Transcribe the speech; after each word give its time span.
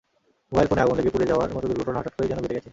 Mobile 0.51 0.67
ফোনে 0.69 0.83
আগুন 0.83 0.95
লেগে 0.97 1.13
পুড়ে 1.13 1.29
যাওয়ার 1.31 1.49
মতো 1.55 1.65
দূর্ঘটনা 1.69 1.99
হঠাত্ 1.99 2.15
করেই 2.17 2.29
যেন 2.31 2.39
বেড়ে 2.43 2.55
গেছে। 2.57 2.69